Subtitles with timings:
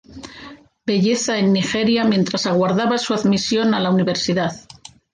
[0.83, 4.51] Belleza en Nigeria mientras aguardaba su admisión a la universidad.